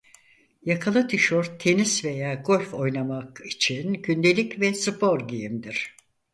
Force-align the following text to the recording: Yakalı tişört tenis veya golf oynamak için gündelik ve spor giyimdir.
Yakalı 0.65 1.07
tişört 1.07 1.59
tenis 1.59 2.05
veya 2.05 2.33
golf 2.35 2.73
oynamak 2.73 3.45
için 3.45 3.93
gündelik 3.93 4.59
ve 4.59 4.73
spor 4.73 5.27
giyimdir. 5.27 5.95